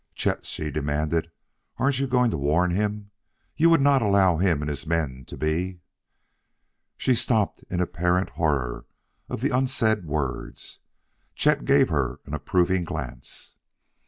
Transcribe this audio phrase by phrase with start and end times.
[0.15, 1.29] "Chet," she demanded,
[1.77, 3.11] "aren't you going to warn him?
[3.55, 5.81] You would not allow him and his men to be"
[6.97, 8.87] She stopped in apparent horror
[9.29, 10.79] of the unsaid words;
[11.35, 13.57] Chet gave her an approving glance.